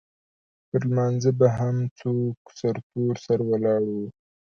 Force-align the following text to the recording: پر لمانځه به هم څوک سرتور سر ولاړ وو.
پر 0.69 0.81
لمانځه 0.89 1.31
به 1.39 1.47
هم 1.57 1.75
څوک 1.99 2.37
سرتور 2.59 3.13
سر 3.25 3.39
ولاړ 3.49 3.81
وو. 3.91 4.05